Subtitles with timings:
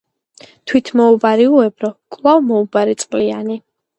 [0.71, 3.59] თვით მეომარი უებრო, კვლა მოუბარი წყლიანი.